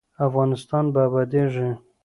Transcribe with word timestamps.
افغانستان 0.27 0.83
به 0.93 0.99
ابادیږي؟ 1.07 1.69